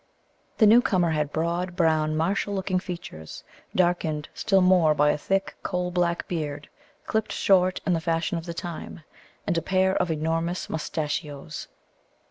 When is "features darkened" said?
2.79-4.29